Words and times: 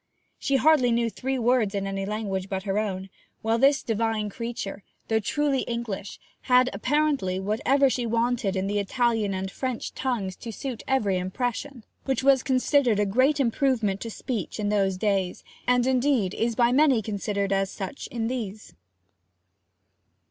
She 0.39 0.55
hardly 0.55 0.91
knew 0.91 1.11
three 1.11 1.37
words 1.37 1.75
in 1.75 1.85
any 1.85 2.07
language 2.07 2.49
but 2.49 2.63
her 2.63 2.79
own, 2.79 3.11
while 3.43 3.59
this 3.59 3.83
divine 3.83 4.31
creature, 4.31 4.83
though 5.09 5.19
truly 5.19 5.61
English, 5.61 6.19
had, 6.49 6.71
apparently, 6.73 7.39
whatever 7.39 7.87
she 7.87 8.07
wanted 8.07 8.55
in 8.55 8.65
the 8.65 8.79
Italian 8.79 9.35
and 9.35 9.51
French 9.51 9.93
tongues 9.93 10.35
to 10.37 10.51
suit 10.51 10.81
every 10.87 11.19
impression; 11.19 11.83
which 12.05 12.23
was 12.23 12.41
considered 12.41 12.97
a 12.99 13.05
great 13.05 13.39
improvement 13.39 14.01
to 14.01 14.09
speech 14.09 14.59
in 14.59 14.69
those 14.69 14.97
days, 14.97 15.43
and, 15.67 15.85
indeed, 15.85 16.33
is 16.33 16.55
by 16.55 16.71
many 16.71 17.03
considered 17.03 17.53
as 17.53 17.69
such 17.69 18.07
in 18.07 18.27
these. 18.27 18.73